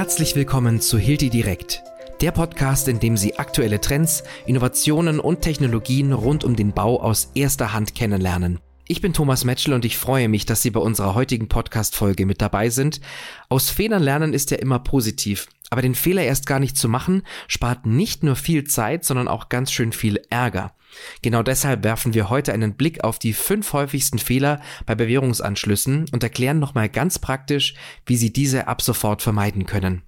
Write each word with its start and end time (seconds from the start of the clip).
Herzlich 0.00 0.34
willkommen 0.34 0.80
zu 0.80 0.96
Hilti 0.96 1.28
Direkt, 1.28 1.82
der 2.22 2.30
Podcast, 2.30 2.88
in 2.88 3.00
dem 3.00 3.18
Sie 3.18 3.38
aktuelle 3.38 3.82
Trends, 3.82 4.24
Innovationen 4.46 5.20
und 5.20 5.42
Technologien 5.42 6.14
rund 6.14 6.42
um 6.42 6.56
den 6.56 6.72
Bau 6.72 7.02
aus 7.02 7.32
erster 7.34 7.74
Hand 7.74 7.94
kennenlernen. 7.94 8.60
Ich 8.90 9.00
bin 9.00 9.12
Thomas 9.12 9.44
Metschel 9.44 9.72
und 9.72 9.84
ich 9.84 9.96
freue 9.96 10.28
mich, 10.28 10.46
dass 10.46 10.62
Sie 10.62 10.70
bei 10.72 10.80
unserer 10.80 11.14
heutigen 11.14 11.46
Podcast-Folge 11.46 12.26
mit 12.26 12.42
dabei 12.42 12.70
sind. 12.70 13.00
Aus 13.48 13.70
Fehlern 13.70 14.02
lernen 14.02 14.34
ist 14.34 14.50
ja 14.50 14.56
immer 14.56 14.80
positiv, 14.80 15.46
aber 15.70 15.80
den 15.80 15.94
Fehler 15.94 16.24
erst 16.24 16.44
gar 16.44 16.58
nicht 16.58 16.76
zu 16.76 16.88
machen, 16.88 17.22
spart 17.46 17.86
nicht 17.86 18.24
nur 18.24 18.34
viel 18.34 18.64
Zeit, 18.64 19.04
sondern 19.04 19.28
auch 19.28 19.48
ganz 19.48 19.70
schön 19.70 19.92
viel 19.92 20.20
Ärger. 20.28 20.74
Genau 21.22 21.44
deshalb 21.44 21.84
werfen 21.84 22.14
wir 22.14 22.30
heute 22.30 22.52
einen 22.52 22.74
Blick 22.74 23.04
auf 23.04 23.20
die 23.20 23.32
fünf 23.32 23.72
häufigsten 23.74 24.18
Fehler 24.18 24.60
bei 24.86 24.96
Bewährungsanschlüssen 24.96 26.06
und 26.10 26.24
erklären 26.24 26.58
nochmal 26.58 26.88
ganz 26.88 27.20
praktisch, 27.20 27.74
wie 28.06 28.16
Sie 28.16 28.32
diese 28.32 28.66
ab 28.66 28.82
sofort 28.82 29.22
vermeiden 29.22 29.66
können. 29.66 30.02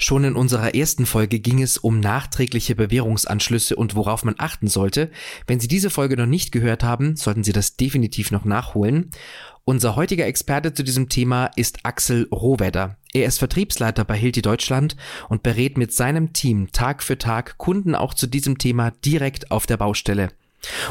Schon 0.00 0.22
in 0.22 0.36
unserer 0.36 0.76
ersten 0.76 1.06
Folge 1.06 1.40
ging 1.40 1.60
es 1.60 1.76
um 1.76 1.98
nachträgliche 1.98 2.76
Bewährungsanschlüsse 2.76 3.74
und 3.74 3.96
worauf 3.96 4.24
man 4.24 4.36
achten 4.38 4.68
sollte. 4.68 5.10
Wenn 5.48 5.58
Sie 5.58 5.66
diese 5.66 5.90
Folge 5.90 6.16
noch 6.16 6.26
nicht 6.26 6.52
gehört 6.52 6.84
haben, 6.84 7.16
sollten 7.16 7.42
Sie 7.42 7.52
das 7.52 7.76
definitiv 7.76 8.30
noch 8.30 8.44
nachholen. 8.44 9.10
Unser 9.64 9.96
heutiger 9.96 10.24
Experte 10.24 10.72
zu 10.72 10.84
diesem 10.84 11.08
Thema 11.08 11.50
ist 11.56 11.80
Axel 11.82 12.28
Rohwedder. 12.30 12.96
Er 13.12 13.26
ist 13.26 13.40
Vertriebsleiter 13.40 14.04
bei 14.04 14.16
Hilti 14.16 14.40
Deutschland 14.40 14.96
und 15.28 15.42
berät 15.42 15.76
mit 15.76 15.92
seinem 15.92 16.32
Team 16.32 16.70
Tag 16.70 17.02
für 17.02 17.18
Tag 17.18 17.58
Kunden 17.58 17.96
auch 17.96 18.14
zu 18.14 18.28
diesem 18.28 18.58
Thema 18.58 18.92
direkt 19.04 19.50
auf 19.50 19.66
der 19.66 19.78
Baustelle. 19.78 20.28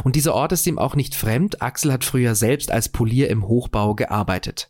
Und 0.03 0.17
dieser 0.17 0.35
Ort 0.35 0.51
ist 0.51 0.67
ihm 0.67 0.77
auch 0.77 0.95
nicht 0.95 1.15
fremd. 1.15 1.61
Axel 1.61 1.93
hat 1.93 2.03
früher 2.03 2.35
selbst 2.35 2.71
als 2.71 2.89
Polier 2.89 3.29
im 3.29 3.47
Hochbau 3.47 3.95
gearbeitet. 3.95 4.69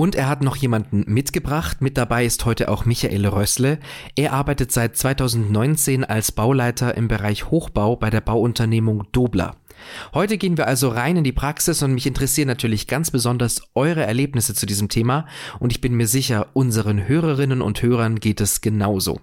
Und 0.00 0.14
er 0.14 0.30
hat 0.30 0.42
noch 0.42 0.56
jemanden 0.56 1.04
mitgebracht. 1.12 1.82
Mit 1.82 1.98
dabei 1.98 2.24
ist 2.24 2.46
heute 2.46 2.70
auch 2.70 2.86
Michael 2.86 3.26
Rössle. 3.26 3.78
Er 4.16 4.32
arbeitet 4.32 4.72
seit 4.72 4.96
2019 4.96 6.06
als 6.06 6.32
Bauleiter 6.32 6.96
im 6.96 7.06
Bereich 7.06 7.50
Hochbau 7.50 7.96
bei 7.96 8.08
der 8.08 8.22
Bauunternehmung 8.22 9.04
Dobler. 9.12 9.56
Heute 10.14 10.38
gehen 10.38 10.56
wir 10.56 10.66
also 10.66 10.88
rein 10.88 11.18
in 11.18 11.24
die 11.24 11.32
Praxis 11.32 11.82
und 11.82 11.92
mich 11.92 12.06
interessieren 12.06 12.48
natürlich 12.48 12.86
ganz 12.86 13.10
besonders 13.10 13.60
eure 13.74 14.02
Erlebnisse 14.02 14.54
zu 14.54 14.64
diesem 14.64 14.88
Thema 14.88 15.26
und 15.58 15.70
ich 15.70 15.82
bin 15.82 15.92
mir 15.92 16.06
sicher, 16.06 16.46
unseren 16.54 17.06
Hörerinnen 17.06 17.60
und 17.60 17.82
Hörern 17.82 18.20
geht 18.20 18.40
es 18.40 18.62
genauso. 18.62 19.20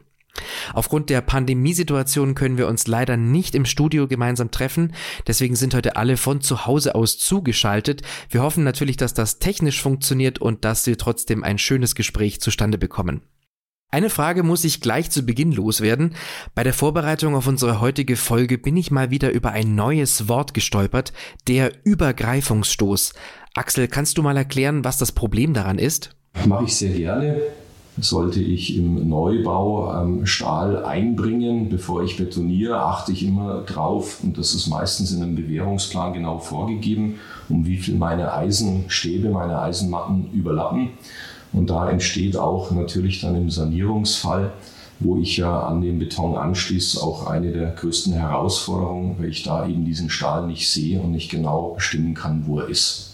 Aufgrund 0.74 1.10
der 1.10 1.22
Pandemiesituation 1.22 2.36
können 2.36 2.58
wir 2.58 2.68
uns 2.68 2.88
leider 2.88 3.18
nicht 3.18 3.56
im 3.56 3.66
Studio 3.66 4.08
gemeinsam 4.08 4.52
treffen, 4.52 4.94
deswegen 5.28 5.56
sind 5.56 5.74
heute 5.74 5.96
alle 5.96 6.18
von 6.18 6.42
zu 6.42 6.66
Hause 6.66 6.96
aus 6.96 7.18
zugeschaltet. 7.18 8.02
Wir 8.30 8.42
hoffen 8.42 8.64
natürlich, 8.64 8.98
dass 8.98 9.14
das 9.14 9.40
technisch 9.40 9.82
funktioniert 9.82 10.40
und 10.40 10.66
dass 10.66 10.86
wir 10.88 10.98
trotzdem 10.98 11.44
ein 11.44 11.58
schönes 11.58 11.96
Gespräch 11.96 12.42
zustande 12.42 12.78
bekommen. 12.78 13.22
Eine 13.90 14.10
Frage 14.10 14.44
muss 14.44 14.66
ich 14.66 14.82
gleich 14.82 15.10
zu 15.12 15.24
Beginn 15.26 15.54
loswerden. 15.54 16.14
Bei 16.54 16.66
der 16.66 16.74
Vorbereitung 16.74 17.36
auf 17.36 17.48
unsere 17.48 17.80
heutige 17.80 18.18
Folge 18.18 18.58
bin 18.58 18.76
ich 18.76 18.92
mal 18.92 19.12
wieder 19.12 19.32
über 19.32 19.52
ein 19.52 19.76
neues 19.76 20.28
Wort 20.28 20.54
gestolpert, 20.54 21.14
der 21.48 21.72
Übergreifungsstoß. 21.86 23.14
Axel, 23.54 23.88
kannst 23.88 24.18
du 24.18 24.24
mal 24.24 24.36
erklären, 24.36 24.84
was 24.84 24.98
das 24.98 25.14
Problem 25.14 25.54
daran 25.54 25.80
ist? 25.80 26.18
Mache 26.46 26.66
ich 26.66 26.76
sehr 26.76 26.92
gerne 26.92 27.42
sollte 28.00 28.40
ich 28.40 28.76
im 28.76 29.09
Neubau 29.09 29.94
ähm, 29.94 30.26
Stahl 30.26 30.86
einbringen, 30.86 31.70
bevor 31.70 32.03
ich 32.03 32.17
betoniere, 32.17 32.80
achte 32.80 33.12
ich 33.12 33.23
immer 33.23 33.62
drauf, 33.62 34.20
und 34.23 34.38
das 34.38 34.53
ist 34.53 34.67
meistens 34.67 35.12
in 35.12 35.23
einem 35.23 35.36
Bewährungsplan 35.36 36.14
genau 36.14 36.40
vorgegeben, 36.40 37.16
um 37.50 37.66
wie 37.66 37.78
viel 37.78 37.95
meine 37.95 38.34
Eisenstäbe, 38.34 39.30
meine 39.30 39.59
Eisenmatten 39.59 40.30
überlappen. 40.31 40.90
Und 41.53 41.70
da 41.70 41.90
entsteht 41.90 42.38
auch 42.38 42.72
natürlich 42.72 43.22
dann 43.22 43.36
im 43.36 43.50
Sanierungsfall, 43.50 44.52
wo 45.00 45.18
ich 45.18 45.38
ja 45.38 45.62
an 45.62 45.81
den 45.81 46.00
Beton 46.00 46.36
anschließe, 46.36 47.02
auch 47.02 47.28
eine 47.28 47.52
der 47.52 47.70
größten 47.72 48.14
Herausforderungen, 48.14 49.16
weil 49.18 49.30
ich 49.30 49.44
da 49.44 49.68
eben 49.68 49.85
diesen 49.85 50.09
Stahl 50.09 50.47
nicht 50.47 50.69
sehe 50.69 51.00
und 51.02 51.12
nicht 51.12 51.29
genau 51.29 51.74
bestimmen 51.75 52.14
kann, 52.14 52.44
wo 52.46 52.59
er 52.59 52.69
ist. 52.69 53.06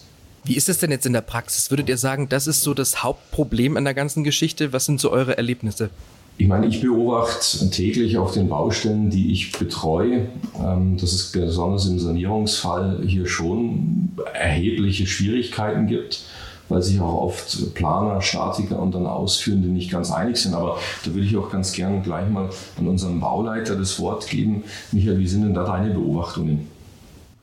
Wie 0.46 0.56
ist 0.56 0.68
es 0.68 0.78
denn 0.78 0.92
jetzt 0.92 1.06
in 1.06 1.14
der 1.14 1.22
Praxis? 1.22 1.72
Würdet 1.72 1.88
ihr 1.88 1.98
sagen, 1.98 2.28
das 2.28 2.48
ist 2.48 2.64
so 2.64 2.74
das 2.74 3.02
Hauptproblem 3.02 3.78
an 3.78 3.86
der 3.86 3.94
ganzen 3.94 4.26
Geschichte? 4.26 4.74
Was 4.74 4.86
sind 4.86 5.00
so 5.00 5.10
eure 5.10 5.38
Erlebnisse? 5.38 5.90
Ich 6.38 6.48
meine, 6.48 6.66
ich 6.68 6.82
beobachte 6.82 7.70
täglich 7.70 8.18
auf 8.18 8.34
den 8.34 8.50
Baustellen, 8.50 9.10
die 9.10 9.32
ich 9.32 9.54
betreue, 9.54 10.28
ähm, 10.60 10.98
dass 10.98 11.14
es 11.14 11.32
besonders 11.32 11.86
im 11.86 11.98
Sanierungsfall 11.98 13.04
hier 13.06 13.26
schon 13.26 14.10
erhebliche 14.34 15.08
Schwierigkeiten 15.08 15.88
gibt, 15.88 16.24
weil 16.68 16.82
sich 16.82 17.00
auch 17.00 17.22
oft 17.22 17.74
Planer, 17.76 18.22
Statiker 18.22 18.80
und 18.80 18.96
dann 18.96 19.06
Ausführende 19.06 19.70
nicht 19.70 19.92
ganz 19.92 20.12
einig 20.12 20.38
sind. 20.38 20.56
Aber 20.56 20.78
da 21.06 21.14
würde 21.14 21.26
ich 21.26 21.38
auch 21.38 21.52
ganz 21.52 21.72
gerne 21.72 22.02
gleich 22.02 22.28
mal 22.30 22.50
an 22.78 22.88
unseren 22.88 23.22
Bauleiter 23.22 23.76
das 23.76 23.98
Wort 24.00 24.28
geben. 24.28 24.64
Michael, 24.92 25.20
wie 25.20 25.28
sind 25.28 25.44
denn 25.44 25.54
da 25.54 25.64
deine 25.64 25.94
Beobachtungen? 25.94 26.68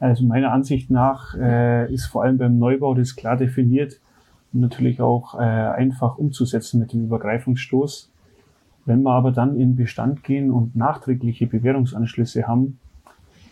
Also 0.01 0.25
meiner 0.25 0.53
Ansicht 0.53 0.91
nach 0.91 1.35
äh, 1.37 1.93
ist 1.93 2.07
vor 2.07 2.25
allem 2.25 2.39
beim 2.39 2.59
Neubau 2.59 2.95
das 2.95 3.17
klar 3.17 3.37
definiert 3.37 4.01
und 4.53 4.61
natürlich 4.61 5.01
auch 5.01 5.35
äh, 5.35 5.39
einfach 5.39 6.17
umzusetzen 6.17 6.81
mit 6.81 6.95
dem 6.95 7.05
Übergreifungsstoß. 7.05 8.11
Wenn 8.87 9.03
wir 9.03 9.13
aber 9.13 9.31
dann 9.31 9.61
in 9.61 9.77
Bestand 9.77 10.25
gehen 10.25 10.51
und 10.51 10.75
nachträgliche 10.75 11.47
Bewährungsanschlüsse 11.47 12.49
haben, 12.49 12.79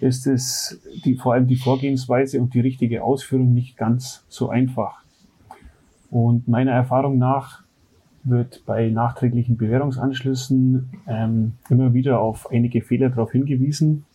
ist 0.01 0.27
es 0.27 0.81
die, 1.05 1.17
vor 1.17 1.35
allem 1.35 1.47
die 1.47 1.57
Vorgehensweise 1.57 2.41
und 2.41 2.55
die 2.55 2.61
richtige 2.61 3.05
Ausführung 3.05 3.53
nicht 3.53 3.77
ganz 3.77 4.25
so 4.29 4.49
einfach. 4.49 5.03
Und 6.11 6.49
meiner 6.49 6.73
Erfahrung 6.73 7.19
nach 7.19 7.63
wird 8.25 8.63
bei 8.65 8.89
nachträglichen 8.89 9.59
Bewährungsanschlüssen 9.59 10.89
ähm, 11.07 11.53
immer 11.69 11.93
wieder 11.93 12.21
auf 12.21 12.51
einige 12.51 12.81
Fehler 12.81 13.11
darauf 13.11 13.33
hingewiesen, 13.33 14.07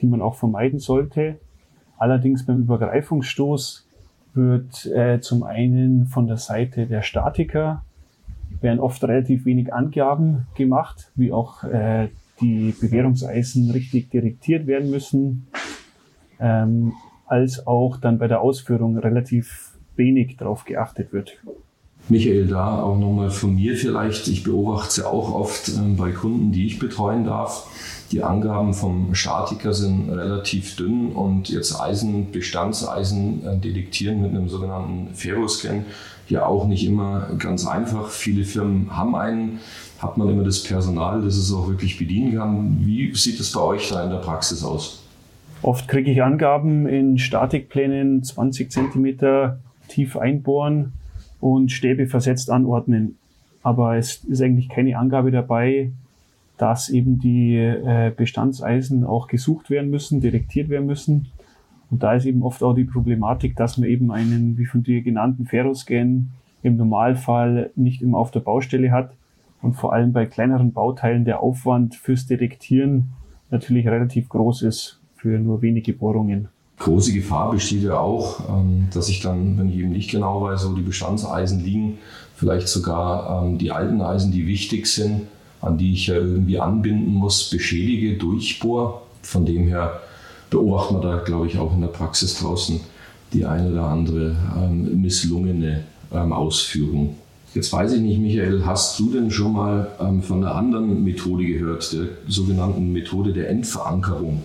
die 0.00 0.06
man 0.06 0.22
auch 0.22 0.36
vermeiden 0.36 0.78
sollte. 0.78 1.38
Allerdings 2.02 2.44
beim 2.44 2.62
Übergreifungsstoß 2.62 3.86
wird 4.34 4.86
äh, 4.86 5.20
zum 5.20 5.44
einen 5.44 6.06
von 6.06 6.26
der 6.26 6.36
Seite 6.36 6.88
der 6.88 7.02
Statiker 7.02 7.84
werden 8.60 8.80
oft 8.80 9.04
relativ 9.04 9.44
wenig 9.44 9.72
Angaben 9.72 10.48
gemacht, 10.56 11.12
wie 11.14 11.30
auch 11.30 11.62
äh, 11.62 12.08
die 12.40 12.74
Bewährungseisen 12.80 13.70
richtig 13.70 14.10
direktiert 14.10 14.66
werden 14.66 14.90
müssen, 14.90 15.46
ähm, 16.40 16.92
als 17.26 17.68
auch 17.68 17.98
dann 17.98 18.18
bei 18.18 18.26
der 18.26 18.40
Ausführung 18.40 18.98
relativ 18.98 19.78
wenig 19.94 20.36
darauf 20.38 20.64
geachtet 20.64 21.12
wird. 21.12 21.40
Michael, 22.08 22.48
da 22.48 22.82
auch 22.82 22.98
nochmal 22.98 23.30
von 23.30 23.54
mir 23.54 23.76
vielleicht. 23.76 24.28
Ich 24.28 24.42
beobachte 24.42 24.88
es 24.88 24.96
ja 24.96 25.06
auch 25.06 25.32
oft 25.32 25.68
äh, 25.68 25.72
bei 25.96 26.10
Kunden, 26.10 26.52
die 26.52 26.66
ich 26.66 26.78
betreuen 26.78 27.24
darf 27.24 27.68
die 28.12 28.22
Angaben 28.22 28.74
vom 28.74 29.14
Statiker 29.14 29.72
sind 29.72 30.10
relativ 30.10 30.76
dünn 30.76 31.12
und 31.12 31.48
jetzt 31.48 31.80
Eisen, 31.80 32.30
Bestandseisen 32.30 33.44
äh, 33.44 33.56
detektieren 33.56 34.20
mit 34.20 34.32
einem 34.32 34.48
sogenannten 34.48 35.14
Ferroscan 35.14 35.86
ja 36.28 36.44
auch 36.46 36.66
nicht 36.66 36.86
immer 36.86 37.30
ganz 37.38 37.66
einfach. 37.66 38.10
Viele 38.10 38.44
Firmen 38.44 38.94
haben 38.94 39.16
einen, 39.16 39.60
hat 39.98 40.18
man 40.18 40.28
immer 40.28 40.44
das 40.44 40.62
Personal, 40.62 41.22
das 41.22 41.36
es 41.36 41.52
auch 41.52 41.68
wirklich 41.68 41.98
bedienen 41.98 42.36
kann. 42.36 42.82
Wie 42.84 43.14
sieht 43.14 43.40
es 43.40 43.52
bei 43.52 43.60
euch 43.60 43.88
da 43.88 44.04
in 44.04 44.10
der 44.10 44.18
Praxis 44.18 44.62
aus? 44.62 45.02
Oft 45.62 45.88
kriege 45.88 46.10
ich 46.10 46.22
Angaben 46.22 46.86
in 46.86 47.18
Statikplänen 47.18 48.22
20 48.22 48.70
cm 48.70 49.56
tief 49.88 50.16
einbohren 50.16 50.92
und 51.42 51.72
Stäbe 51.72 52.06
versetzt 52.06 52.50
anordnen. 52.50 53.16
Aber 53.62 53.96
es 53.96 54.24
ist 54.24 54.40
eigentlich 54.40 54.68
keine 54.68 54.96
Angabe 54.96 55.32
dabei, 55.32 55.90
dass 56.56 56.88
eben 56.88 57.18
die 57.18 57.56
äh, 57.56 58.12
Bestandseisen 58.16 59.04
auch 59.04 59.26
gesucht 59.26 59.68
werden 59.68 59.90
müssen, 59.90 60.20
detektiert 60.20 60.68
werden 60.68 60.86
müssen. 60.86 61.26
Und 61.90 62.02
da 62.04 62.14
ist 62.14 62.26
eben 62.26 62.44
oft 62.44 62.62
auch 62.62 62.74
die 62.74 62.84
Problematik, 62.84 63.56
dass 63.56 63.76
man 63.76 63.88
eben 63.88 64.12
einen, 64.12 64.56
wie 64.56 64.66
von 64.66 64.84
dir 64.84 65.02
genannten 65.02 65.44
Ferroscan 65.44 66.30
im 66.62 66.76
Normalfall 66.76 67.70
nicht 67.74 68.02
immer 68.02 68.18
auf 68.18 68.30
der 68.30 68.40
Baustelle 68.40 68.92
hat 68.92 69.12
und 69.62 69.74
vor 69.74 69.92
allem 69.92 70.12
bei 70.12 70.26
kleineren 70.26 70.72
Bauteilen 70.72 71.24
der 71.24 71.40
Aufwand 71.40 71.96
fürs 71.96 72.26
Detektieren 72.26 73.10
natürlich 73.50 73.88
relativ 73.88 74.28
groß 74.28 74.62
ist 74.62 75.00
für 75.16 75.38
nur 75.40 75.60
wenige 75.60 75.92
Bohrungen. 75.92 76.48
Große 76.82 77.12
Gefahr 77.12 77.52
besteht 77.52 77.84
ja 77.84 77.96
auch, 77.96 78.40
ähm, 78.48 78.88
dass 78.92 79.08
ich 79.08 79.20
dann, 79.20 79.56
wenn 79.56 79.68
ich 79.68 79.76
eben 79.76 79.90
nicht 79.90 80.10
genau 80.10 80.42
weiß, 80.42 80.68
wo 80.68 80.74
die 80.74 80.82
Bestandseisen 80.82 81.62
liegen, 81.62 81.98
vielleicht 82.34 82.66
sogar 82.66 83.44
ähm, 83.44 83.56
die 83.56 83.70
alten 83.70 84.00
Eisen, 84.00 84.32
die 84.32 84.48
wichtig 84.48 84.88
sind, 84.88 85.28
an 85.60 85.78
die 85.78 85.92
ich 85.92 86.08
ja 86.08 86.16
irgendwie 86.16 86.58
anbinden 86.58 87.14
muss, 87.14 87.50
beschädige, 87.50 88.18
durchbohr. 88.18 89.02
Von 89.22 89.46
dem 89.46 89.68
her 89.68 90.00
beobachten 90.50 90.96
wir 90.96 91.02
da, 91.02 91.18
glaube 91.18 91.46
ich, 91.46 91.56
auch 91.56 91.72
in 91.72 91.82
der 91.82 91.88
Praxis 91.88 92.40
draußen 92.40 92.80
die 93.32 93.44
eine 93.46 93.70
oder 93.70 93.84
andere 93.84 94.34
ähm, 94.60 95.00
misslungene 95.00 95.84
Ausführung. 96.10 97.16
Jetzt 97.54 97.72
weiß 97.72 97.94
ich 97.94 98.02
nicht, 98.02 98.18
Michael, 98.18 98.66
hast 98.66 99.00
du 99.00 99.10
denn 99.10 99.30
schon 99.30 99.54
mal 99.54 99.88
von 100.20 100.44
einer 100.44 100.54
anderen 100.54 101.02
Methode 101.02 101.46
gehört, 101.46 101.90
der 101.94 102.08
sogenannten 102.28 102.92
Methode 102.92 103.32
der 103.32 103.48
Endverankerung? 103.48 104.42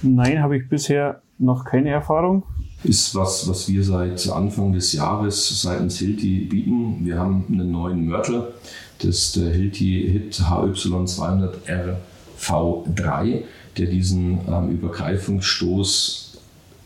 Nein, 0.00 0.42
habe 0.42 0.56
ich 0.56 0.66
bisher 0.66 1.20
noch 1.38 1.64
keine 1.64 1.90
Erfahrung. 1.90 2.44
ist 2.82 3.14
was, 3.14 3.48
was 3.48 3.68
wir 3.68 3.82
seit 3.82 4.28
Anfang 4.28 4.72
des 4.72 4.92
Jahres 4.92 5.62
seitens 5.62 5.98
Hilti 5.98 6.40
bieten. 6.40 7.04
Wir 7.04 7.18
haben 7.18 7.44
einen 7.50 7.70
neuen 7.70 8.06
Mörtel, 8.06 8.52
das 8.98 9.16
ist 9.16 9.36
der 9.36 9.50
Hilti 9.50 10.08
Hit 10.10 10.34
HY200R 10.40 11.96
V3, 12.38 13.42
der 13.76 13.86
diesen 13.86 14.40
ähm, 14.48 14.70
Übergreifungsstoß 14.70 16.38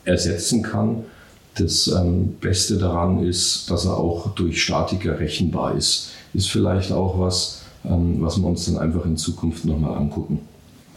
ersetzen 0.05 0.63
kann. 0.63 1.05
Das 1.57 1.89
ähm, 1.89 2.37
Beste 2.41 2.79
daran 2.79 3.25
ist, 3.25 3.71
dass 3.71 3.85
er 3.85 3.97
auch 3.97 4.35
durch 4.35 4.63
Statiker 4.63 5.19
rechenbar 5.19 5.75
ist. 5.75 6.13
Ist 6.33 6.51
vielleicht 6.51 6.93
auch 6.93 7.19
was, 7.19 7.63
ähm, 7.85 8.17
was 8.21 8.39
wir 8.39 8.47
uns 8.47 8.67
dann 8.67 8.79
einfach 8.79 9.05
in 9.05 9.17
Zukunft 9.17 9.65
nochmal 9.65 9.97
angucken. 9.97 10.41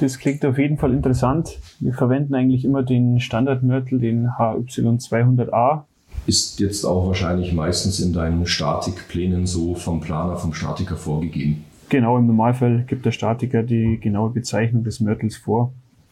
Das 0.02 0.18
klingt 0.18 0.44
auf 0.46 0.58
jeden 0.58 0.80
Fall 0.80 0.94
interessant. 0.94 1.60
Wir 1.80 1.94
verwenden 1.94 2.34
eigentlich 2.34 2.66
immer 2.66 2.82
den 2.82 3.20
Standardmörtel, 3.20 4.00
den 4.00 4.30
HY200A. 4.30 5.84
Ist 6.26 6.60
jetzt 6.60 6.86
auch 6.86 7.06
wahrscheinlich 7.06 7.54
meistens 7.54 8.00
in 8.00 8.12
deinen 8.12 8.48
Statikplänen 8.48 9.46
so 9.46 9.76
vom 9.76 10.02
Planer, 10.02 10.38
vom 10.38 10.56
Statiker 10.56 10.98
vorgegeben. 10.98 11.66
Genau, 11.90 12.18
im 12.18 12.26
Normalfall 12.26 12.84
gibt 12.88 13.06
der 13.06 13.12
Statiker 13.12 13.62
die 13.62 14.00
genaue 14.00 14.32
Bezeichnung 14.32 14.84
des 14.84 15.02
Mörtels 15.02 15.36
vor. 15.38 15.72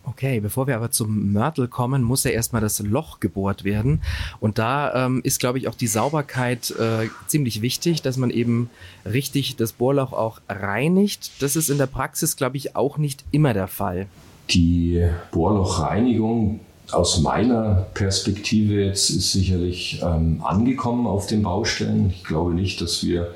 Okay, 0.10 0.40
bevor 0.40 0.66
wir 0.66 0.76
aber 0.76 0.90
zum 0.90 1.34
Mörtel 1.34 1.68
kommen, 1.68 2.02
muss 2.02 2.24
ja 2.24 2.32
erstmal 2.32 2.64
das 2.64 2.80
Loch 2.80 3.20
gebohrt 3.20 3.64
werden. 3.64 4.02
Und 4.40 4.58
da 4.58 5.06
ähm, 5.06 5.22
ist, 5.24 5.40
glaube 5.40 5.60
ich, 5.60 5.68
auch 5.68 5.76
die 5.76 5.86
Sauberkeit 5.86 6.72
äh, 6.72 7.10
ziemlich 7.28 7.62
wichtig, 7.62 8.02
dass 8.02 8.18
man 8.18 8.32
eben 8.32 8.72
richtig 9.06 9.56
das 9.56 9.74
Bohrloch 9.74 10.12
auch 10.14 10.42
reinigt. 10.50 11.44
Das 11.44 11.56
ist 11.56 11.70
in 11.70 11.78
der 11.78 11.86
Praxis, 11.86 12.36
glaube 12.36 12.58
ich, 12.58 12.76
auch 12.76 12.98
nicht 12.98 13.24
immer 13.30 13.54
der 13.54 13.68
Fall. 13.68 14.08
Die 14.50 15.08
Bohrlochreinigung 15.32 16.62
aus 16.92 17.20
meiner 17.20 17.86
Perspektive 17.94 18.84
jetzt 18.84 19.12
ist 19.12 19.32
sicherlich 19.32 20.02
ähm, 20.04 20.42
angekommen 20.44 21.06
auf 21.06 21.28
den 21.28 21.44
Baustellen. 21.44 22.10
Ich 22.10 22.24
glaube 22.24 22.56
nicht, 22.56 22.82
dass 22.82 23.04
wir 23.04 23.36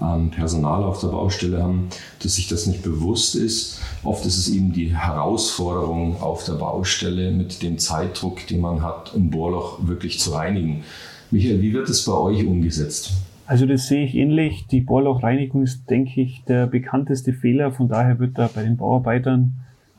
ähm, 0.00 0.30
Personal 0.30 0.84
auf 0.84 1.00
der 1.00 1.08
Baustelle 1.08 1.62
haben, 1.62 1.88
dass 2.22 2.34
sich 2.34 2.48
das 2.48 2.66
nicht 2.66 2.82
bewusst 2.82 3.34
ist. 3.34 3.80
Oft 4.02 4.26
ist 4.26 4.36
es 4.36 4.48
eben 4.48 4.72
die 4.72 4.96
Herausforderung 4.96 6.20
auf 6.20 6.44
der 6.44 6.54
Baustelle 6.54 7.30
mit 7.30 7.62
dem 7.62 7.78
Zeitdruck, 7.78 8.46
den 8.46 8.60
man 8.60 8.82
hat, 8.82 9.14
ein 9.14 9.30
Bohrloch 9.30 9.86
wirklich 9.86 10.20
zu 10.20 10.32
reinigen. 10.32 10.84
Michael, 11.30 11.60
wie 11.60 11.72
wird 11.72 11.88
es 11.88 12.04
bei 12.04 12.12
euch 12.12 12.44
umgesetzt? 12.44 13.12
Also 13.46 13.64
das 13.64 13.86
sehe 13.86 14.04
ich 14.04 14.14
ähnlich. 14.14 14.66
Die 14.66 14.80
Bohrlochreinigung 14.80 15.62
ist, 15.62 15.88
denke 15.88 16.20
ich, 16.20 16.42
der 16.44 16.66
bekannteste 16.66 17.32
Fehler. 17.32 17.72
Von 17.72 17.88
daher 17.88 18.18
wird 18.18 18.38
da 18.38 18.50
bei 18.52 18.62
den 18.62 18.76
Bauarbeitern 18.76 19.54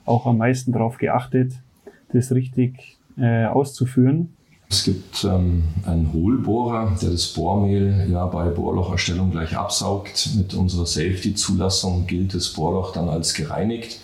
auch 0.06 0.26
am 0.26 0.38
meisten 0.38 0.72
darauf 0.72 0.98
geachtet, 0.98 1.54
das 2.12 2.32
richtig 2.32 2.98
äh, 3.18 3.46
auszuführen. 3.46 4.37
Es 4.70 4.84
gibt 4.84 5.24
ähm, 5.24 5.64
einen 5.86 6.12
Hohlbohrer, 6.12 6.98
der 7.02 7.12
das 7.12 7.28
Bohrmehl 7.28 8.08
ja 8.12 8.26
bei 8.26 8.50
Bohrlocherstellung 8.50 9.32
gleich 9.32 9.56
absaugt. 9.56 10.30
Mit 10.36 10.54
unserer 10.54 10.86
Safety-Zulassung 10.86 12.06
gilt 12.06 12.34
das 12.34 12.50
Bohrloch 12.50 12.92
dann 12.92 13.08
als 13.08 13.34
gereinigt. 13.34 14.00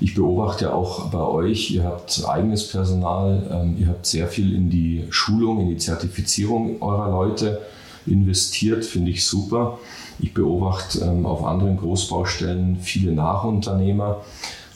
Ich 0.00 0.14
beobachte 0.14 0.74
auch 0.74 1.10
bei 1.10 1.20
euch, 1.20 1.70
ihr 1.70 1.84
habt 1.84 2.24
eigenes 2.28 2.68
Personal, 2.68 3.48
ähm, 3.50 3.76
ihr 3.78 3.88
habt 3.88 4.04
sehr 4.04 4.28
viel 4.28 4.54
in 4.54 4.68
die 4.68 5.04
Schulung, 5.10 5.60
in 5.60 5.68
die 5.68 5.76
Zertifizierung 5.76 6.82
eurer 6.82 7.10
Leute 7.10 7.62
investiert, 8.06 8.84
finde 8.84 9.12
ich 9.12 9.24
super. 9.24 9.78
Ich 10.18 10.34
beobachte 10.34 11.00
ähm, 11.00 11.24
auf 11.24 11.44
anderen 11.44 11.78
Großbaustellen 11.78 12.80
viele 12.80 13.12
Nachunternehmer 13.12 14.22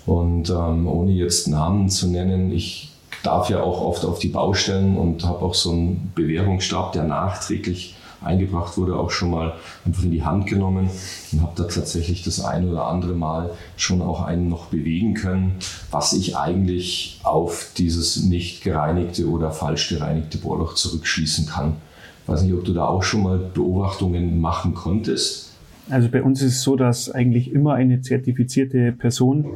und 0.07 0.49
ähm, 0.49 0.87
ohne 0.87 1.11
jetzt 1.11 1.49
Namen 1.49 1.91
zu 1.91 2.07
nennen, 2.07 2.53
ich 2.53 2.93
darf 3.27 3.51
ja 3.51 3.61
auch 3.61 3.81
oft 3.81 4.05
auf 4.05 4.19
die 4.19 4.29
Baustellen 4.29 4.97
und 4.97 5.25
habe 5.25 5.45
auch 5.45 5.55
so 5.55 5.73
einen 5.73 6.13
Bewährungsstab, 6.15 6.93
der 6.93 7.05
nachträglich 7.05 7.97
eingebracht 8.23 8.77
wurde, 8.77 8.97
auch 8.97 9.11
schon 9.11 9.31
mal 9.31 9.55
einfach 9.85 10.03
in 10.03 10.11
die 10.11 10.25
Hand 10.25 10.47
genommen 10.47 10.91
und 11.33 11.43
habe 11.43 11.53
da 11.57 11.65
tatsächlich 11.65 12.23
das 12.23 12.45
ein 12.45 12.69
oder 12.69 12.87
andere 12.87 13.15
Mal 13.15 13.51
schon 13.77 14.03
auch 14.03 14.23
einen 14.23 14.49
noch 14.49 14.67
bewegen 14.67 15.15
können, 15.15 15.57
was 15.91 16.13
ich 16.13 16.37
eigentlich 16.37 17.21
auf 17.25 17.73
dieses 17.77 18.25
nicht 18.25 18.63
gereinigte 18.63 19.29
oder 19.29 19.51
falsch 19.51 19.89
gereinigte 19.89 20.39
Bohrloch 20.39 20.75
zurückschließen 20.75 21.47
kann. 21.47 21.77
Ich 22.23 22.29
weiß 22.29 22.43
nicht, 22.43 22.55
ob 22.55 22.65
du 22.65 22.73
da 22.73 22.87
auch 22.87 23.03
schon 23.03 23.23
mal 23.23 23.39
Beobachtungen 23.39 24.41
machen 24.41 24.75
konntest. 24.75 25.53
Also 25.89 26.09
bei 26.09 26.23
uns 26.23 26.43
ist 26.43 26.55
es 26.55 26.63
so, 26.63 26.75
dass 26.75 27.11
eigentlich 27.11 27.53
immer 27.53 27.75
eine 27.75 28.01
zertifizierte 28.01 28.91
Person 28.93 29.47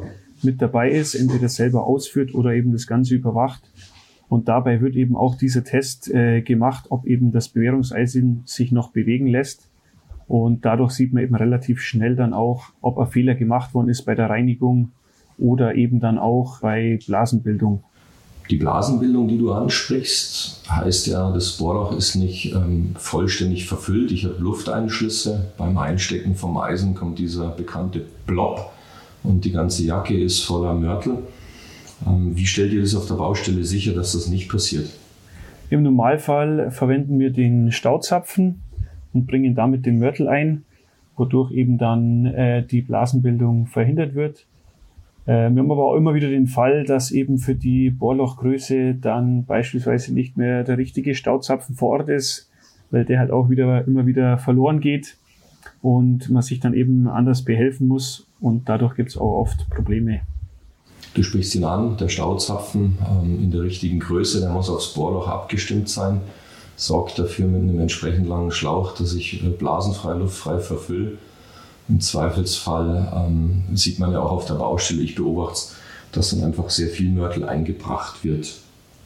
mit 0.44 0.60
dabei 0.60 0.90
ist, 0.90 1.14
entweder 1.14 1.48
selber 1.48 1.86
ausführt 1.86 2.34
oder 2.34 2.52
eben 2.52 2.72
das 2.72 2.86
Ganze 2.86 3.14
überwacht. 3.14 3.62
Und 4.28 4.48
dabei 4.48 4.80
wird 4.80 4.94
eben 4.94 5.16
auch 5.16 5.34
dieser 5.34 5.64
Test 5.64 6.08
äh, 6.08 6.40
gemacht, 6.42 6.86
ob 6.90 7.06
eben 7.06 7.32
das 7.32 7.48
Bewährungseisen 7.48 8.42
sich 8.46 8.70
noch 8.70 8.90
bewegen 8.90 9.26
lässt. 9.26 9.68
Und 10.28 10.64
dadurch 10.64 10.92
sieht 10.92 11.12
man 11.12 11.24
eben 11.24 11.34
relativ 11.34 11.80
schnell 11.80 12.14
dann 12.14 12.32
auch, 12.32 12.66
ob 12.80 12.98
ein 12.98 13.08
Fehler 13.08 13.34
gemacht 13.34 13.74
worden 13.74 13.88
ist 13.88 14.02
bei 14.02 14.14
der 14.14 14.30
Reinigung 14.30 14.92
oder 15.36 15.74
eben 15.74 15.98
dann 15.98 16.18
auch 16.18 16.60
bei 16.60 17.00
Blasenbildung. 17.04 17.82
Die 18.50 18.56
Blasenbildung, 18.56 19.28
die 19.28 19.38
du 19.38 19.52
ansprichst, 19.52 20.62
heißt 20.68 21.06
ja, 21.06 21.30
das 21.32 21.52
Bohrloch 21.52 21.96
ist 21.96 22.16
nicht 22.16 22.52
ähm, 22.52 22.94
vollständig 22.96 23.66
verfüllt. 23.66 24.10
Ich 24.10 24.24
habe 24.24 24.36
Lufteinschlüsse. 24.38 25.52
Beim 25.56 25.78
Einstecken 25.78 26.34
vom 26.34 26.56
Eisen 26.58 26.94
kommt 26.94 27.18
dieser 27.18 27.48
bekannte 27.50 28.04
Blob 28.26 28.70
und 29.22 29.44
die 29.44 29.52
ganze 29.52 29.84
Jacke 29.84 30.18
ist 30.18 30.42
voller 30.42 30.74
Mörtel. 30.74 31.18
Ähm, 32.06 32.32
wie 32.34 32.46
stellt 32.46 32.72
ihr 32.72 32.80
das 32.80 32.94
auf 32.94 33.06
der 33.06 33.14
Baustelle 33.14 33.64
sicher, 33.64 33.92
dass 33.92 34.12
das 34.12 34.28
nicht 34.28 34.50
passiert? 34.50 34.90
Im 35.68 35.82
Normalfall 35.82 36.70
verwenden 36.70 37.18
wir 37.18 37.30
den 37.30 37.70
Stauzapfen 37.70 38.62
und 39.12 39.26
bringen 39.26 39.54
damit 39.54 39.86
den 39.86 39.98
Mörtel 39.98 40.28
ein, 40.28 40.64
wodurch 41.16 41.52
eben 41.52 41.78
dann 41.78 42.26
äh, 42.26 42.64
die 42.64 42.82
Blasenbildung 42.82 43.66
verhindert 43.66 44.14
wird. 44.14 44.46
Äh, 45.26 45.50
wir 45.50 45.62
haben 45.62 45.70
aber 45.70 45.84
auch 45.84 45.96
immer 45.96 46.14
wieder 46.14 46.28
den 46.28 46.46
Fall, 46.46 46.84
dass 46.84 47.10
eben 47.10 47.38
für 47.38 47.54
die 47.54 47.90
Bohrlochgröße 47.90 48.94
dann 48.94 49.44
beispielsweise 49.44 50.14
nicht 50.14 50.36
mehr 50.36 50.64
der 50.64 50.78
richtige 50.78 51.14
Stauzapfen 51.14 51.76
vor 51.76 51.90
Ort 51.90 52.08
ist, 52.08 52.50
weil 52.90 53.04
der 53.04 53.18
halt 53.18 53.30
auch 53.30 53.50
wieder 53.50 53.86
immer 53.86 54.06
wieder 54.06 54.38
verloren 54.38 54.80
geht 54.80 55.18
und 55.82 56.28
man 56.30 56.42
sich 56.42 56.60
dann 56.60 56.74
eben 56.74 57.08
anders 57.08 57.42
behelfen 57.42 57.86
muss 57.88 58.26
und 58.40 58.68
dadurch 58.68 58.94
gibt 58.96 59.10
es 59.10 59.16
auch 59.16 59.40
oft 59.40 59.68
Probleme. 59.70 60.20
Du 61.14 61.22
sprichst 61.22 61.54
ihn 61.54 61.64
an, 61.64 61.96
der 61.96 62.08
Stauzapfen 62.08 62.98
ähm, 63.10 63.42
in 63.42 63.50
der 63.50 63.62
richtigen 63.62 63.98
Größe, 63.98 64.40
der 64.40 64.50
muss 64.50 64.70
aufs 64.70 64.94
Bohrloch 64.94 65.26
abgestimmt 65.26 65.88
sein, 65.88 66.20
sorgt 66.76 67.18
dafür 67.18 67.46
mit 67.46 67.62
einem 67.62 67.80
entsprechend 67.80 68.28
langen 68.28 68.52
Schlauch, 68.52 68.94
dass 68.94 69.14
ich 69.14 69.44
äh, 69.44 69.48
blasenfrei, 69.48 70.14
luftfrei 70.14 70.58
verfülle. 70.60 71.18
Im 71.88 72.00
Zweifelsfall 72.00 73.12
ähm, 73.14 73.64
sieht 73.74 73.98
man 73.98 74.12
ja 74.12 74.20
auch 74.20 74.30
auf 74.30 74.44
der 74.44 74.54
Baustelle, 74.54 75.02
ich 75.02 75.16
beobachte 75.16 75.54
es, 75.54 75.74
dass 76.12 76.30
dann 76.30 76.44
einfach 76.44 76.70
sehr 76.70 76.88
viel 76.88 77.10
Mörtel 77.10 77.44
eingebracht 77.44 78.22
wird. 78.22 78.54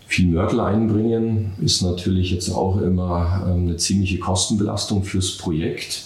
Viel 0.07 0.29
Mörtel 0.29 0.61
einbringen 0.61 1.53
ist 1.63 1.81
natürlich 1.81 2.31
jetzt 2.31 2.51
auch 2.51 2.81
immer 2.83 3.47
ähm, 3.47 3.69
eine 3.69 3.77
ziemliche 3.79 4.19
Kostenbelastung 4.19 5.05
fürs 5.05 5.39
Projekt. 5.39 6.05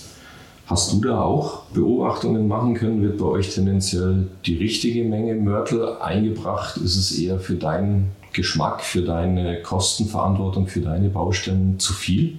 Hast 0.69 0.93
du 0.93 1.01
da 1.01 1.23
auch 1.23 1.63
Beobachtungen 1.73 2.47
machen 2.47 2.75
können? 2.75 3.01
Wird 3.01 3.17
bei 3.17 3.25
euch 3.25 3.55
tendenziell 3.55 4.27
die 4.45 4.55
richtige 4.55 5.03
Menge 5.03 5.35
Mörtel 5.35 5.97
eingebracht? 5.99 6.77
Ist 6.77 6.97
es 6.97 7.19
eher 7.19 7.39
für 7.39 7.55
deinen 7.55 8.11
Geschmack, 8.35 8.83
für 8.83 9.01
deine 9.01 9.63
Kostenverantwortung, 9.63 10.67
für 10.67 10.83
deine 10.83 11.09
Baustellen 11.09 11.79
zu 11.79 11.95
viel? 11.95 12.39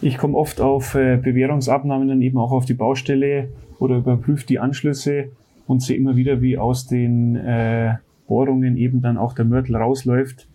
Ich 0.00 0.16
komme 0.16 0.38
oft 0.38 0.62
auf 0.62 0.94
äh, 0.94 1.18
Bewährungsabnahmen 1.18 2.08
dann 2.08 2.22
eben 2.22 2.38
auch 2.38 2.50
auf 2.50 2.64
die 2.64 2.72
Baustelle 2.72 3.50
oder 3.78 3.98
überprüfe 3.98 4.46
die 4.46 4.58
Anschlüsse 4.58 5.26
und 5.66 5.82
sehe 5.82 5.98
immer 5.98 6.16
wieder, 6.16 6.40
wie 6.40 6.56
aus 6.56 6.86
den 6.86 7.36
äh, 7.36 7.96
Bohrungen 8.26 8.78
eben 8.78 9.02
dann 9.02 9.18
auch 9.18 9.34
der 9.34 9.44
Mörtel 9.44 9.76
rausläuft, 9.76 10.48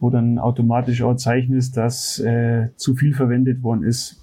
wo 0.00 0.10
dann 0.10 0.40
automatisch 0.40 1.02
auch 1.02 1.10
ein 1.10 1.18
Zeichen 1.18 1.54
ist, 1.54 1.76
dass 1.76 2.18
äh, 2.18 2.70
zu 2.74 2.96
viel 2.96 3.14
verwendet 3.14 3.62
worden 3.62 3.84
ist. 3.84 4.20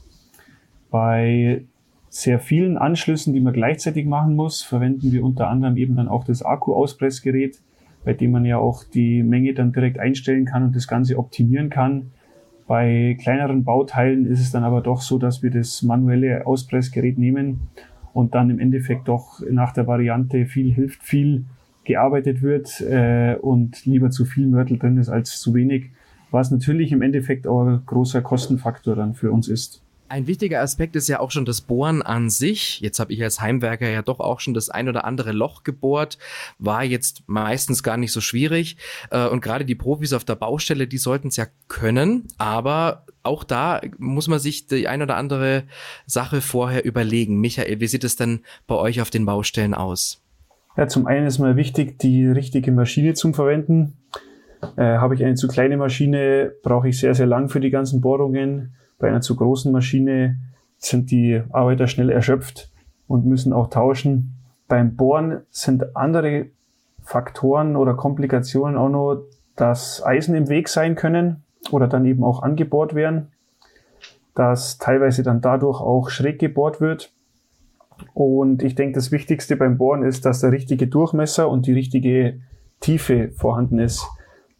Bei 0.92 1.64
sehr 2.10 2.40
vielen 2.40 2.78
Anschlüssen, 2.78 3.34
die 3.34 3.40
man 3.40 3.54
gleichzeitig 3.54 4.06
machen 4.06 4.36
muss, 4.36 4.64
verwenden 4.64 5.12
wir 5.12 5.24
unter 5.24 5.48
anderem 5.48 5.78
eben 5.78 5.96
dann 5.96 6.08
auch 6.08 6.24
das 6.24 6.44
Akku-Auspressgerät, 6.44 7.62
bei 8.04 8.14
dem 8.14 8.32
man 8.32 8.46
ja 8.46 8.58
auch 8.58 8.84
die 8.84 9.24
Menge 9.24 9.54
dann 9.54 9.72
direkt 9.72 10.00
einstellen 10.00 10.46
kann 10.46 10.64
und 10.64 10.76
das 10.76 10.88
Ganze 10.88 11.18
optimieren 11.18 11.70
kann. 11.70 12.12
Bei 12.68 13.18
kleineren 13.22 13.64
Bauteilen 13.64 14.26
ist 14.26 14.40
es 14.40 14.52
dann 14.52 14.64
aber 14.64 14.82
doch 14.82 15.02
so, 15.02 15.18
dass 15.18 15.44
wir 15.44 15.52
das 15.52 15.82
manuelle 15.84 16.46
Auspressgerät 16.46 17.18
nehmen 17.18 17.62
und 18.14 18.36
dann 18.36 18.50
im 18.50 18.60
Endeffekt 18.60 19.08
doch 19.08 19.42
nach 19.50 19.74
der 19.74 19.88
Variante 19.88 20.46
viel 20.46 20.74
hilft 20.74 21.04
viel 21.04 21.46
gearbeitet 21.84 22.42
wird 22.42 22.82
äh, 22.82 23.36
und 23.42 23.86
lieber 23.86 24.12
zu 24.12 24.26
viel 24.26 24.46
Mörtel 24.48 24.78
drin 24.78 24.98
ist 24.98 25.10
als 25.10 25.40
zu 25.40 25.54
wenig, 25.54 25.90
was 26.30 26.52
natürlich 26.52 26.92
im 26.92 27.02
Endeffekt 27.02 27.48
auch 27.48 27.66
ein 27.66 27.82
großer 27.86 28.22
Kostenfaktor 28.22 28.96
dann 28.96 29.16
für 29.16 29.32
uns 29.32 29.48
ist. 29.48 29.82
Ein 30.10 30.26
wichtiger 30.26 30.62
Aspekt 30.62 30.96
ist 30.96 31.08
ja 31.08 31.20
auch 31.20 31.30
schon 31.30 31.46
das 31.46 31.62
Bohren 31.62 32.02
an 32.02 32.32
sich. 32.32 32.80
Jetzt 32.82 33.00
habe 33.00 33.14
ich 33.14 33.22
als 33.22 33.42
Heimwerker 33.42 33.88
ja 33.88 34.02
doch 34.02 34.20
auch 34.20 34.40
schon 34.40 34.56
das 34.56 34.72
ein 34.72 34.90
oder 34.90 35.06
andere 35.06 35.32
Loch 35.34 35.64
gebohrt. 35.64 36.18
War 36.58 36.84
jetzt 36.84 37.22
meistens 37.28 37.84
gar 37.84 37.96
nicht 37.96 38.12
so 38.12 38.20
schwierig. 38.20 38.78
Äh, 39.12 39.28
und 39.28 39.42
gerade 39.42 39.66
die 39.66 39.76
Profis 39.76 40.14
auf 40.14 40.26
der 40.26 40.34
Baustelle, 40.34 40.88
die 40.88 40.98
sollten 40.98 41.28
es 41.28 41.36
ja 41.36 41.46
können. 41.68 42.28
Aber 42.40 43.06
auch 43.22 43.44
da 43.44 43.82
muss 44.00 44.28
man 44.28 44.40
sich 44.40 44.66
die 44.66 44.88
ein 44.88 45.04
oder 45.04 45.16
andere 45.16 45.66
Sache 46.08 46.42
vorher 46.42 46.86
überlegen. 46.86 47.40
Michael, 47.40 47.80
wie 47.80 47.88
sieht 47.88 48.04
es 48.04 48.16
denn 48.16 48.42
bei 48.66 48.76
euch 48.76 49.02
auf 49.02 49.12
den 49.12 49.28
Baustellen 49.28 49.76
aus? 49.76 50.24
Ja, 50.76 50.88
zum 50.88 51.06
einen 51.06 51.28
ist 51.28 51.38
mal 51.38 51.56
wichtig, 51.56 52.00
die 52.00 52.26
richtige 52.26 52.72
Maschine 52.72 53.14
zu 53.14 53.32
verwenden. 53.32 53.94
Äh, 54.76 54.98
Habe 54.98 55.14
ich 55.14 55.24
eine 55.24 55.36
zu 55.36 55.48
kleine 55.48 55.78
Maschine, 55.78 56.52
brauche 56.64 56.90
ich 56.90 57.00
sehr, 57.00 57.14
sehr 57.14 57.28
lang 57.28 57.50
für 57.50 57.60
die 57.60 57.70
ganzen 57.70 58.02
Bohrungen. 58.02 58.74
Bei 59.00 59.08
einer 59.08 59.22
zu 59.22 59.36
großen 59.36 59.72
Maschine 59.72 60.38
sind 60.78 61.10
die 61.10 61.42
Arbeiter 61.50 61.88
schnell 61.88 62.10
erschöpft 62.10 62.72
und 63.08 63.26
müssen 63.26 63.54
auch 63.54 63.70
tauschen. 63.70 64.36
Beim 64.68 64.96
Bohren 64.96 65.42
sind 65.50 65.96
andere 65.96 66.48
Faktoren 67.02 67.76
oder 67.76 67.96
Komplikationen 67.96 68.78
auch 68.78 68.90
noch, 68.90 69.24
dass 69.56 70.06
Eisen 70.06 70.36
im 70.36 70.48
Weg 70.48 70.70
sein 70.70 70.96
können 70.96 71.44
oder 71.72 71.88
dann 71.88 72.06
eben 72.06 72.24
auch 72.24 72.44
angebohrt 72.44 72.94
werden, 72.94 73.32
dass 74.36 74.78
teilweise 74.78 75.24
dann 75.24 75.42
dadurch 75.42 75.82
auch 75.82 76.10
schräg 76.10 76.40
gebohrt 76.40 76.80
wird. 76.80 77.12
Und 78.14 78.64
ich 78.64 78.76
denke, 78.76 78.96
das 78.96 79.12
Wichtigste 79.12 79.58
beim 79.58 79.78
Bohren 79.78 80.04
ist, 80.04 80.26
dass 80.26 80.40
der 80.40 80.52
richtige 80.52 80.88
Durchmesser 80.88 81.50
und 81.50 81.66
die 81.66 81.74
richtige 81.74 82.40
Tiefe 82.80 83.32
vorhanden 83.32 83.80
ist. 83.80 84.06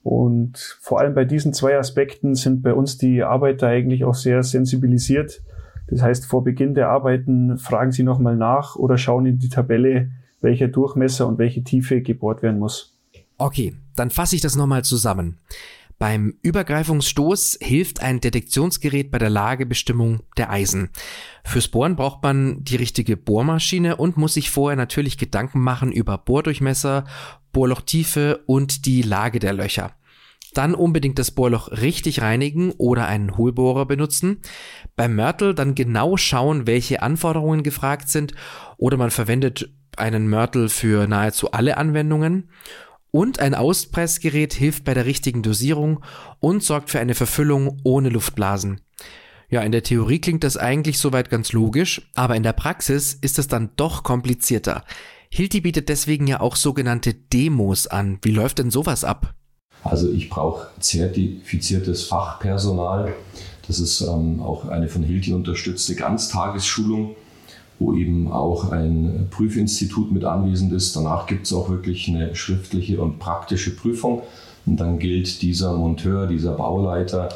Und 0.04 0.78
vor 0.82 1.00
allem 1.00 1.14
bei 1.14 1.26
diesen 1.26 1.54
zwei 1.54 1.78
Aspekten 1.78 2.36
sind 2.36 2.62
bei 2.62 2.74
uns 2.74 2.98
die 2.98 3.24
Arbeiter 3.24 3.68
eigentlich 3.68 4.06
auch 4.06 4.16
sehr 4.16 4.44
sensibilisiert. 4.44 5.42
Das 5.88 6.02
heißt, 6.02 6.26
vor 6.26 6.44
Beginn 6.44 6.74
der 6.74 6.90
Arbeiten 6.90 7.58
fragen 7.58 7.92
sie 7.92 8.04
nochmal 8.04 8.36
nach 8.36 8.76
oder 8.76 8.98
schauen 8.98 9.26
in 9.26 9.40
die 9.40 9.50
Tabelle, 9.50 10.12
welcher 10.42 10.68
Durchmesser 10.68 11.28
und 11.28 11.38
welche 11.38 11.64
Tiefe 11.64 12.02
gebohrt 12.02 12.42
werden 12.42 12.60
muss. 12.60 12.96
Okay, 13.38 13.74
dann 13.96 14.10
fasse 14.10 14.36
ich 14.36 14.42
das 14.42 14.56
nochmal 14.56 14.84
zusammen. 14.84 15.38
Beim 16.00 16.36
Übergreifungsstoß 16.42 17.58
hilft 17.62 18.02
ein 18.02 18.22
Detektionsgerät 18.22 19.12
bei 19.12 19.18
der 19.18 19.30
Lagebestimmung 19.30 20.22
der 20.38 20.50
Eisen. 20.50 20.92
Fürs 21.44 21.68
Bohren 21.68 21.98
braucht 21.98 22.24
man 22.24 22.64
die 22.64 22.78
richtige 22.78 23.18
Bohrmaschine 23.18 23.98
und 23.98 24.16
muss 24.16 24.36
sich 24.36 24.50
vorher 24.50 24.78
natürlich 24.78 25.18
Gedanken 25.18 25.60
machen 25.60 25.92
über 25.92 26.18
Bohrdurchmesser, 26.18 27.04
Bohrlochtiefe 27.52 28.42
und 28.46 28.86
die 28.86 29.02
Lage 29.02 29.40
der 29.40 29.52
Löcher. 29.52 29.92
Dann 30.54 30.74
unbedingt 30.74 31.20
das 31.20 31.32
Bohrloch 31.32 31.70
richtig 31.70 32.22
reinigen 32.22 32.72
oder 32.72 33.06
einen 33.06 33.36
Hohlbohrer 33.36 33.86
benutzen. 33.86 34.40
Beim 34.96 35.16
Mörtel 35.16 35.54
dann 35.54 35.76
genau 35.76 36.16
schauen, 36.16 36.66
welche 36.66 37.02
Anforderungen 37.02 37.62
gefragt 37.62 38.08
sind 38.08 38.34
oder 38.78 38.96
man 38.96 39.12
verwendet 39.12 39.70
einen 39.98 40.30
Mörtel 40.30 40.70
für 40.70 41.08
nahezu 41.08 41.52
alle 41.52 41.76
Anwendungen. 41.76 42.50
Und 43.12 43.40
ein 43.40 43.56
Auspressgerät 43.56 44.54
hilft 44.54 44.84
bei 44.84 44.94
der 44.94 45.06
richtigen 45.06 45.42
Dosierung 45.42 46.04
und 46.40 46.64
sorgt 46.64 46.90
für 46.90 47.00
eine 47.00 47.16
Verfüllung 47.16 47.80
ohne 47.84 48.10
Luftblasen. 48.10 48.82
Ja, 49.50 49.62
in 49.62 49.72
der 49.72 49.82
Theorie 49.82 50.20
klingt 50.20 50.44
das 50.44 50.58
eigentlich 50.58 51.00
soweit 51.00 51.32
ganz 51.32 51.54
logisch, 51.54 52.10
aber 52.14 52.36
in 52.36 52.44
der 52.44 52.54
Praxis 52.54 53.16
ist 53.16 53.40
es 53.40 53.48
dann 53.48 53.72
doch 53.78 54.04
komplizierter. 54.04 54.84
Hilti 55.32 55.62
bietet 55.62 55.90
deswegen 55.90 56.28
ja 56.28 56.40
auch 56.40 56.56
sogenannte 56.56 57.14
Demos 57.14 57.88
an. 57.88 58.20
Wie 58.22 58.32
läuft 58.32 58.60
denn 58.60 58.70
sowas 58.70 59.04
ab? 59.04 59.34
Also 59.84 60.12
ich 60.12 60.30
brauche 60.30 60.68
zertifiziertes 60.80 62.04
Fachpersonal. 62.04 63.16
Das 63.68 63.80
ist 63.80 64.02
ähm, 64.02 64.42
auch 64.42 64.68
eine 64.68 64.88
von 64.88 65.04
Hilti 65.04 65.34
unterstützte 65.34 65.96
Ganztagesschulung, 65.96 67.16
wo 67.80 67.94
eben 67.94 68.32
auch 68.32 68.72
ein 68.72 69.28
Prüfinstitut 69.32 70.12
mit 70.12 70.26
anwesend 70.26 70.74
ist. 70.74 70.96
Danach 70.96 71.26
gibt 71.28 71.46
es 71.46 71.54
auch 71.54 71.70
wirklich 71.70 72.08
eine 72.10 72.36
schriftliche 72.36 73.02
und 73.02 73.20
praktische 73.20 73.76
Prüfung. 73.76 74.22
Und 74.66 74.80
dann 74.80 75.00
gilt 75.00 75.42
dieser 75.42 75.74
Monteur, 75.74 76.28
dieser 76.28 76.52
Bauleiter, 76.52 77.30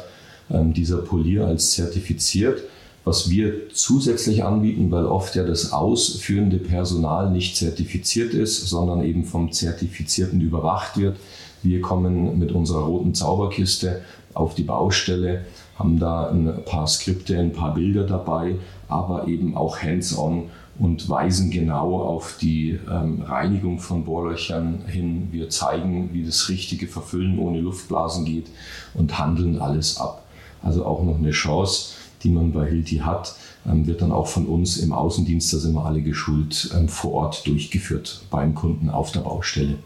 ähm, 0.50 0.74
dieser 0.74 0.98
Polier 0.98 1.46
als 1.46 1.72
zertifiziert. 1.72 2.62
Was 3.04 3.28
wir 3.28 3.68
zusätzlich 3.72 4.44
anbieten, 4.44 4.90
weil 4.90 5.04
oft 5.04 5.34
ja 5.34 5.44
das 5.44 5.72
ausführende 5.72 6.58
Personal 6.58 7.30
nicht 7.30 7.56
zertifiziert 7.56 8.32
ist, 8.32 8.66
sondern 8.66 9.04
eben 9.04 9.24
vom 9.24 9.52
Zertifizierten 9.52 10.40
überwacht 10.40 10.96
wird. 10.96 11.16
Wir 11.62 11.80
kommen 11.80 12.38
mit 12.38 12.52
unserer 12.52 12.84
roten 12.84 13.14
Zauberkiste 13.14 14.02
auf 14.32 14.54
die 14.54 14.62
Baustelle, 14.62 15.44
haben 15.78 15.98
da 15.98 16.28
ein 16.28 16.64
paar 16.64 16.86
Skripte, 16.86 17.38
ein 17.38 17.52
paar 17.52 17.74
Bilder 17.74 18.04
dabei, 18.04 18.56
aber 18.88 19.26
eben 19.28 19.56
auch 19.56 19.78
hands-on 19.78 20.50
und 20.78 21.08
weisen 21.08 21.50
genau 21.50 22.00
auf 22.00 22.36
die 22.40 22.78
ähm, 22.90 23.22
Reinigung 23.22 23.78
von 23.78 24.04
Bohrlöchern 24.04 24.84
hin. 24.86 25.28
Wir 25.30 25.48
zeigen, 25.48 26.10
wie 26.12 26.24
das 26.24 26.48
richtige 26.48 26.88
Verfüllen 26.88 27.38
ohne 27.38 27.60
Luftblasen 27.60 28.24
geht 28.24 28.46
und 28.94 29.18
handeln 29.18 29.60
alles 29.60 29.98
ab. 29.98 30.24
Also 30.62 30.84
auch 30.84 31.02
noch 31.02 31.18
eine 31.18 31.30
Chance 31.30 31.94
die 32.24 32.30
man 32.30 32.52
bei 32.52 32.66
Hilti 32.66 32.96
hat, 32.96 33.36
ähm, 33.66 33.86
wird 33.86 34.02
dann 34.02 34.10
auch 34.10 34.26
von 34.26 34.46
uns 34.46 34.78
im 34.78 34.92
Außendienst, 34.92 35.52
da 35.52 35.58
sind 35.58 35.74
wir 35.74 35.84
alle 35.84 36.02
geschult, 36.02 36.70
ähm, 36.74 36.88
vor 36.88 37.12
Ort 37.12 37.46
durchgeführt 37.46 38.22
beim 38.30 38.54
Kunden 38.54 38.90
auf 38.90 39.12
der 39.12 39.20
Baustelle. 39.20 39.76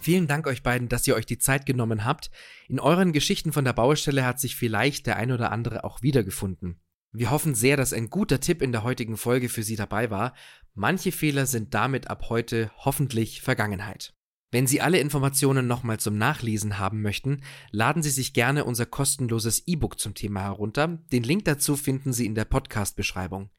Vielen 0.00 0.26
Dank 0.26 0.46
euch 0.46 0.62
beiden, 0.62 0.88
dass 0.88 1.06
ihr 1.06 1.14
euch 1.14 1.26
die 1.26 1.38
Zeit 1.38 1.66
genommen 1.66 2.04
habt. 2.04 2.30
In 2.68 2.80
euren 2.80 3.12
Geschichten 3.12 3.52
von 3.52 3.64
der 3.64 3.72
Baustelle 3.72 4.24
hat 4.24 4.40
sich 4.40 4.56
vielleicht 4.56 5.06
der 5.06 5.16
ein 5.16 5.32
oder 5.32 5.50
andere 5.52 5.84
auch 5.84 6.02
wiedergefunden. 6.02 6.80
Wir 7.12 7.30
hoffen 7.30 7.54
sehr, 7.54 7.76
dass 7.76 7.92
ein 7.92 8.10
guter 8.10 8.38
Tipp 8.38 8.62
in 8.62 8.72
der 8.72 8.84
heutigen 8.84 9.16
Folge 9.16 9.48
für 9.48 9.62
Sie 9.62 9.76
dabei 9.76 10.10
war. 10.10 10.34
Manche 10.74 11.10
Fehler 11.10 11.46
sind 11.46 11.74
damit 11.74 12.08
ab 12.08 12.26
heute 12.28 12.70
hoffentlich 12.76 13.42
Vergangenheit. 13.42 14.14
Wenn 14.50 14.66
Sie 14.66 14.80
alle 14.80 14.98
Informationen 14.98 15.66
nochmal 15.66 15.98
zum 15.98 16.16
Nachlesen 16.16 16.78
haben 16.78 17.02
möchten, 17.02 17.42
laden 17.70 18.02
Sie 18.02 18.10
sich 18.10 18.32
gerne 18.32 18.64
unser 18.64 18.86
kostenloses 18.86 19.66
E-Book 19.66 19.98
zum 19.98 20.14
Thema 20.14 20.42
herunter. 20.42 20.98
Den 21.12 21.22
Link 21.22 21.44
dazu 21.44 21.76
finden 21.76 22.12
Sie 22.12 22.24
in 22.24 22.34
der 22.34 22.46
Podcast-Beschreibung. 22.46 23.50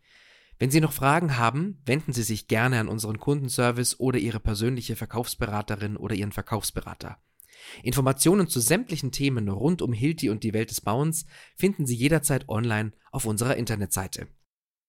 Wenn 0.60 0.72
Sie 0.72 0.82
noch 0.82 0.92
Fragen 0.92 1.38
haben, 1.38 1.82
wenden 1.86 2.12
Sie 2.12 2.22
sich 2.22 2.50
gerne 2.50 2.82
an 2.82 2.89
unseren 2.89 3.18
Kundenservice 3.18 3.98
oder 3.98 4.20
Ihre 4.20 4.42
persönliche 4.42 4.98
Verkaufsberaterin 4.98 5.96
oder 5.96 6.16
Ihren 6.16 6.34
Verkaufsberater. 6.34 7.18
Informationen 7.82 8.48
zu 8.50 8.60
sämtlichen 8.60 9.13
Themen 9.13 9.48
rund 9.48 9.82
um 9.82 9.94
Hilti 9.94 10.30
und 10.30 10.44
die 10.44 10.54
Welt 10.54 10.70
des 10.70 10.82
Bauens 10.82 11.25
finden 11.56 11.86
Sie 11.86 11.96
jederzeit 11.96 12.50
online 12.50 12.92
auf 13.12 13.25
unserer 13.25 13.56
Internetseite. 13.56 14.28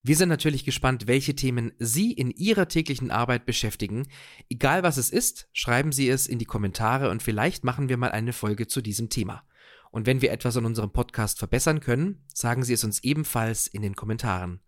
Wir 0.03 0.17
sind 0.17 0.29
natürlich 0.29 0.65
gespannt, 0.65 1.07
welche 1.07 1.37
Themen 1.37 1.73
Sie 1.79 2.12
in 2.12 2.31
Ihrer 2.31 2.67
täglichen 2.67 3.12
Arbeit 3.12 3.47
beschäftigen. 3.47 4.09
Egal 4.49 4.83
was 4.83 4.97
es 4.97 5.11
ist, 5.11 5.49
schreiben 5.53 5.93
Sie 5.93 6.09
es 6.09 6.27
in 6.27 6.39
die 6.39 6.47
Kommentare 6.47 7.11
und 7.11 7.23
vielleicht 7.23 7.62
machen 7.62 7.89
wir 7.89 7.97
mal 7.97 8.11
eine 8.11 8.33
Folge 8.33 8.67
zu 8.67 8.81
diesem 8.81 9.09
Thema. 9.09 9.45
Und 9.93 10.07
wenn 10.07 10.21
wir 10.21 10.33
etwas 10.33 10.57
an 10.57 10.65
unserem 10.65 10.93
Podcast 10.93 11.39
verbessern 11.39 11.81
können, 11.81 12.25
sagen 12.33 12.65
Sie 12.65 12.73
es 12.73 12.83
uns 12.83 13.05
ebenfalls 13.05 13.67
in 13.67 13.83
den 13.83 13.95
Kommentaren. 13.95 14.62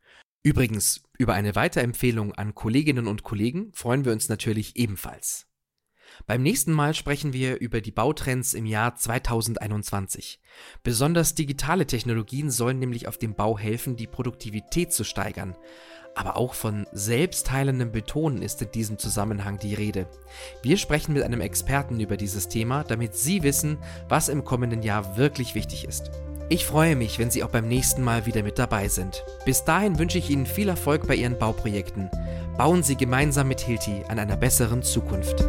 Übrigens, 0.45 1.03
über 1.19 1.35
eine 1.35 1.55
Weiterempfehlung 1.55 2.33
an 2.33 2.55
Kolleginnen 2.55 3.07
und 3.07 3.23
Kollegen 3.23 3.73
freuen 3.75 4.05
wir 4.05 4.13
uns 4.13 4.29
natürlich 4.29 4.77
ebenfalls. 4.77 5.47
Beim 6.27 6.43
nächsten 6.43 6.73
Mal 6.73 6.95
sprechen 6.95 7.33
wir 7.33 7.61
über 7.61 7.81
die 7.81 7.93
Bautrends 7.93 8.53
im 8.53 8.67
Jahr 8.67 8.97
2021. 8.97 10.41
Besonders 10.83 11.37
digitale 11.37 11.87
Technologien 11.87 12.51
sollen 12.51 12.81
nämlich 12.81 13.07
auf 13.07 13.19
dem 13.19 13.35
Bau 13.35 13.57
helfen, 13.57 13.97
die 13.97 14.09
Produktivität 14.09 14.93
zu 14.93 15.05
steigern. 15.05 15.57
Aber 16.15 16.37
auch 16.37 16.55
von 16.55 16.87
selbstheilendem 16.93 17.93
Betonen 17.93 18.43
ist 18.43 18.61
in 18.61 18.71
diesem 18.73 18.99
Zusammenhang 18.99 19.59
die 19.59 19.75
Rede. 19.75 20.09
Wir 20.63 20.77
sprechen 20.77 21.15
mit 21.15 21.23
einem 21.23 21.41
Experten 21.41 22.01
über 22.01 22.17
dieses 22.17 22.49
Thema, 22.49 22.83
damit 22.85 23.15
Sie 23.15 23.45
wissen, 23.45 23.79
was 24.09 24.29
im 24.29 24.45
kommenden 24.45 24.83
Jahr 24.83 25.17
wirklich 25.17 25.55
wichtig 25.55 25.85
ist. 25.85 26.11
Ich 26.53 26.67
freue 26.67 26.97
mich, 26.97 27.19
wenn 27.19 27.31
Sie 27.31 27.43
auch 27.43 27.49
beim 27.49 27.67
nächsten 27.67 28.03
Mal 28.03 28.27
wieder 28.27 28.43
mit 28.43 28.59
dabei 28.59 28.87
sind. 28.87 29.25
Bis 29.47 29.65
dahin 29.65 29.99
wünsche 29.99 30.19
ich 30.19 30.29
Ihnen 30.29 30.45
viel 30.45 30.69
Erfolg 30.69 31.07
bei 31.07 31.15
Ihren 31.15 31.39
Bauprojekten. 31.39 32.11
Bauen 32.59 32.83
Sie 32.83 32.95
gemeinsam 32.95 33.49
mit 33.49 33.63
Hilti 33.63 34.03
an 34.09 34.19
einer 34.19 34.37
besseren 34.37 34.83
Zukunft. 34.83 35.47